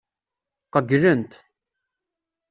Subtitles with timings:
[0.73, 1.31] Qeyylent.